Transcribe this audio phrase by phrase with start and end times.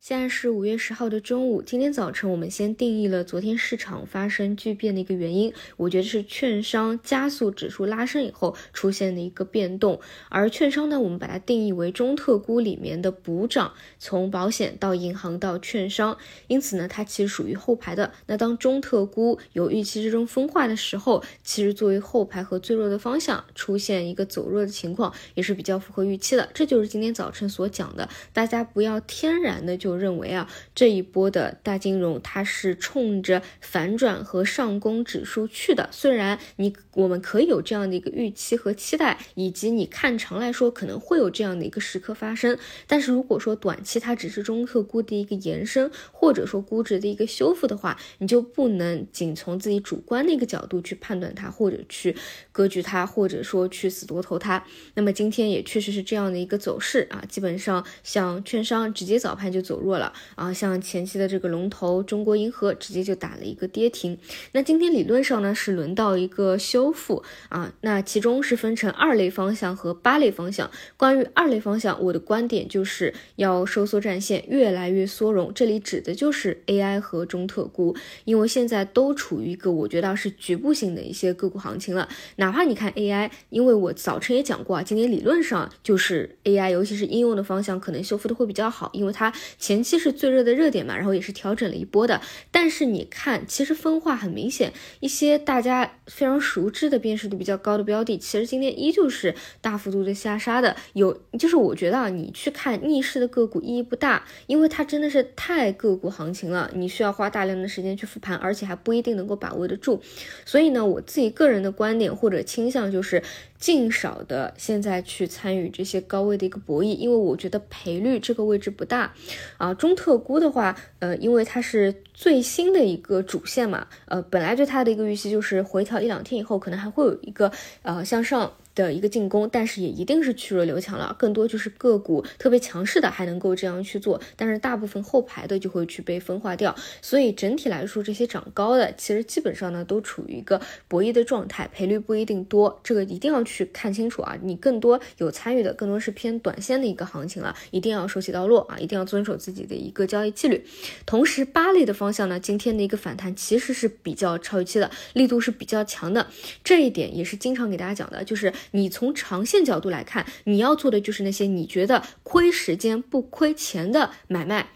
[0.00, 1.60] 现在是五月十号的中午。
[1.60, 10.00] 今天早晨，我们先定义了昨天市场发生巨变的一个原因，我觉得是券商加速指数拉升以后出现的一个变动。
[10.28, 18.12] 而券商呢，我们把它定义为中特估里面的补涨，从保险到银行到券商，因此呢，它其实属于后排的。
[18.26, 26.48] 那当中特估有预期之中分化的时候，其实作为后排和最弱的方向出现一个走弱的情况，也是比较符合预期的。
[26.54, 29.87] 这就是今天早晨所讲的，大家不要天然的就。
[29.88, 35.88] 就认为啊，这一波的大金融它是冲着反转和上攻指数去的。
[35.90, 52.14] 虽然你我们可以有这样的一个预期和期待，以及你看长来说可能会有这样的一个时刻发生，但是如果说短期它只是中特估的一个延伸，或者说估值的一个修复的话，你就不能仅从自己主观的一个角度去判断它，或者去
[52.52, 54.62] 割据它，或者说去死多头它。
[54.94, 59.98] 那么今天也确实是这样的一个走势啊，基本上像券商直接早盘就走弱。
[59.98, 64.16] 了啊，像前期的这个龙头中国银河直接就打了一个跌停。
[64.52, 70.70] 那今天理论上呢是轮到一个修复啊，那其中是分成二类方向和八类方向。
[70.96, 75.52] 关于二类方向，我的观点就是要收缩战线，越来越缩容。
[75.52, 82.08] 这里指的就是 AI 和中特估，因为现在都处于一个我觉得是局部性的一些个股行情了。
[82.36, 89.32] 哪怕你看 AI，因为我早晨也讲过啊，今天理论上就是 AI，尤其是应用的方向可能修复的会比较好，因为它
[89.68, 89.78] 前。
[89.88, 92.20] 期是最热的热点嘛，然后也是调整了一波的。
[92.50, 100.76] 但是你看，其实分化很明显，一些大家非常熟知的辨识度比较高的标的，其实今天依旧是大幅度的下杀的。
[100.94, 110.02] 有，就是我觉得啊，你去看逆势的个股意义不大，因为它真的是太个股行情了，你需要花大量的时间去复盘，而且还不一定能够把握得住。
[110.44, 113.22] 所以呢，我自己个人的观点或者倾向就是。
[113.58, 119.12] 尽少的现在去参与这些高位的一个博弈，因为我觉得赔率这个位置不大
[119.56, 119.74] 啊。
[119.74, 127.50] 中特估的话，呃，因为它是最新的一个主线嘛，呃，本来对它的一个预期就是回调一两天以后，可能还会有一个
[127.82, 128.52] 呃向上。
[128.82, 136.74] 的一个进攻，但是也一定是去弱留强了，更多就是个股特别强势的还能够这样去做，但是大部分后排的就会去被分化掉。
[137.02, 144.38] 所以整体来说，这些涨高的其实基本上呢都处于一个博弈的状态，赔率不一定多，这个一定要去看清楚啊。
[144.40, 150.64] 你更多有参与的，更多是偏短线的一个行情了，一定要手起刀落啊，一定要遵守自己的一个交易纪律。
[151.04, 156.28] 同时，八类的方向呢，今天的一个反弹其实是比较超预期的，力度是比较强的，
[156.62, 158.52] 这一点也是经常给大家讲的，就是。
[158.72, 164.70] 你从长线角度来看，你要做的就是那些你觉得亏时间不亏钱的买卖，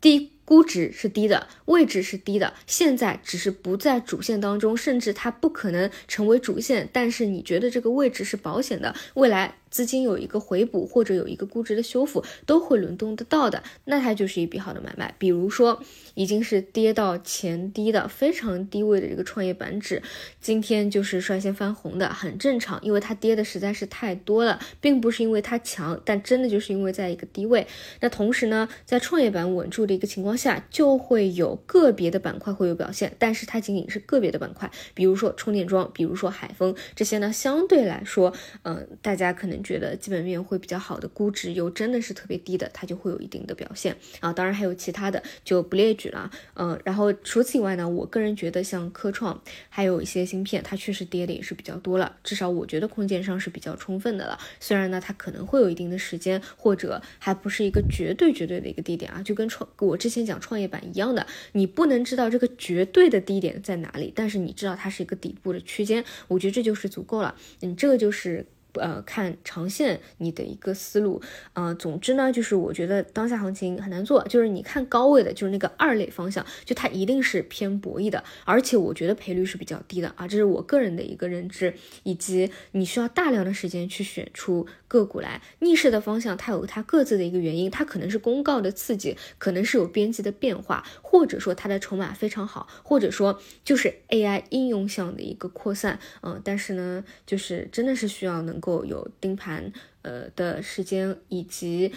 [0.00, 9.56] 低估值是低的，位置是低的，现在只是不在主线当中，甚至它不可能成为主线，但是你觉得这个位置是保险的，未来。
[9.68, 15.14] 资金有一个回补或者有一个估值的修复，都会轮动得到的，那它就是一笔好的买卖。
[15.18, 15.82] 比如说，
[16.14, 20.00] 已经是跌到前低的非常低位的这个创业板指，
[20.40, 27.66] 今天就是率先翻红的，很正常，因为它跌的实在是太多了，并不是因为它强，但真的就是因为在一个低位。
[28.00, 38.32] 那同时呢，在创业板稳住的一个情况下，就会有个别的板块会有表现，但是它仅仅是个别的板块，比如说充电桩，比如说海风这些呢，相对来说，
[38.62, 39.56] 嗯，大家可能。
[39.66, 44.30] 觉得基本面会比较好的估值又真的是特别低的，它就会有一定的表现啊。
[44.30, 46.30] 当然还有其他的就不列举了。
[46.54, 52.16] 嗯，然后除此以外呢，我个人觉得像科创还有一些芯片，它确实跌的也是比较多了。
[52.22, 54.38] 至少我觉得空间上是比较充分的了。
[54.60, 67.34] 虽然呢，它可能会有一定的时间，或者还不是一个绝对绝对的一个低点啊，就跟创我之前讲创业板一样的，你不能知道这个绝对的低点在哪里，但是你知道它是一个底部的区间，我觉得这就是足够了。
[67.62, 68.44] 嗯，这个就是。
[68.80, 71.20] 呃，看长线你的一个思路，
[71.54, 85.40] 呃，总之呢，就是我觉得当下行情很难做，就是你看高位的，就是那个二类方向，就它一定是偏博弈的，而且我觉得赔率是比较低的啊，这是我个人的一个认知，以及你需要大量的时间去选出个股来。
[85.60, 98.65] 逆势的方向它有它各自的一个原因，它可能是公告的刺激，可能是有边际的变化，或者说它的筹码非常好，或者说就是 AI 应用项的一个扩散，嗯，但是呢，就是真的是需要能够。
[98.66, 99.72] 够有盯盘
[100.06, 101.92] 呃的时间以及。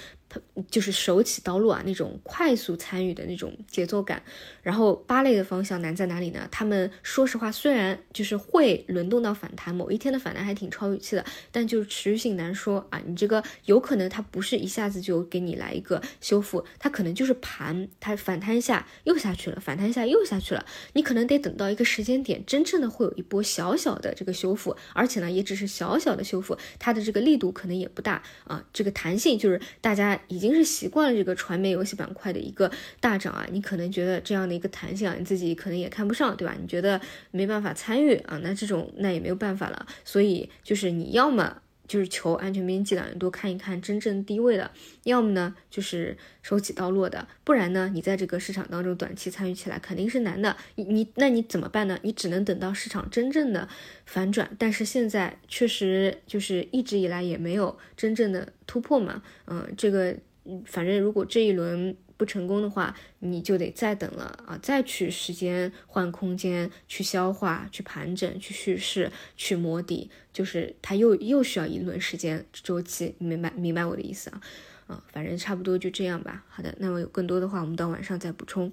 [0.70, 4.22] 就是手起刀落啊，那种快速参与的那种节奏感。
[4.62, 6.48] 然后八类的方向难在哪里呢？
[6.52, 13.02] 他们说实话，虽然就是会轮动到反弹，某一天的反弹还挺超预期的，但就是持续性难说啊。
[13.08, 20.64] 你这个有可能它不是一下子就给你来一个修复，它可能就是盘，它反弹一下又下去了，反弹一下又下去了。
[20.94, 28.64] 你可能得等到一个时间点，真正的会有一波小小的这个修复，而且呢，也只是小小的修复，它的这个力度可能也不大啊。
[28.72, 30.18] 这个弹性就是大家。
[30.30, 36.56] 已经是习惯了这个传媒游戏板块的一个大涨啊，你可能觉得这样的一个弹性啊，你自己可能也看不上，对吧？
[36.62, 37.02] 你觉得
[37.32, 39.86] 没办法参与啊，那这种那也没有办法了。
[40.06, 41.62] 所以就是你要么。
[41.90, 44.70] 就是求安全边际的，你多看一看真正低位的，
[45.06, 50.56] 要么呢就是手起刀落的，不然呢你在这个市场当中短期参与起来肯定是难的。
[50.76, 51.98] 你你那你怎么办呢？
[52.04, 53.68] 你只能等到市场真正的
[54.06, 59.24] 反转，但是现在确实就是一直以来也没有真正的突破嘛。
[59.48, 60.16] 嗯，这个
[60.66, 61.98] 反正如果这一轮。
[62.20, 64.60] 不成功的话，你就得再等了啊！
[64.62, 74.42] 再去时间换空间，去消化，去盘整，去蓄势，去摸底，就是它又又需要一轮时间周期，明白明白我的意思啊？
[74.88, 76.44] 啊，反正差不多就这样吧。
[76.50, 78.70] 好的，那么有更多的话，我们到晚上再补充。